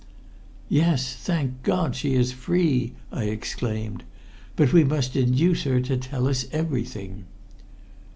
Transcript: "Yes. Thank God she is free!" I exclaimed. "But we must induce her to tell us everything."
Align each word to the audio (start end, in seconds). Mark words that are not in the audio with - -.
"Yes. 0.67 1.13
Thank 1.15 1.61
God 1.61 1.95
she 1.95 2.15
is 2.15 2.31
free!" 2.31 2.93
I 3.11 3.25
exclaimed. 3.25 4.03
"But 4.55 4.73
we 4.73 4.83
must 4.83 5.15
induce 5.15 5.61
her 5.61 5.79
to 5.81 5.95
tell 5.95 6.27
us 6.27 6.47
everything." 6.51 7.25